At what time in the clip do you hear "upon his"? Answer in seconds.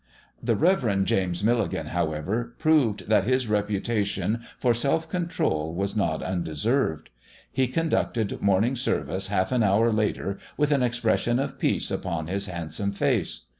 11.91-12.47